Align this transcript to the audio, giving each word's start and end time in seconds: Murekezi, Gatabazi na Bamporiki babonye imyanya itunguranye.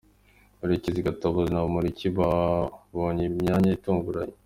Murekezi, 0.59 1.05
Gatabazi 1.07 1.49
na 1.51 1.63
Bamporiki 1.63 2.07
babonye 2.17 3.23
imyanya 3.29 3.69
itunguranye. 3.77 4.35